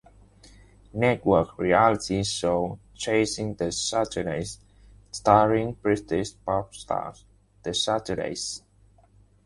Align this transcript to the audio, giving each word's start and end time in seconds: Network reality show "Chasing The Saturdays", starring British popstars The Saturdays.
Network 0.93 1.59
reality 1.59 2.23
show 2.23 2.79
"Chasing 2.95 3.53
The 3.53 3.71
Saturdays", 3.71 4.57
starring 5.11 5.73
British 5.73 6.33
popstars 6.43 7.23
The 7.61 7.75
Saturdays. 7.75 8.63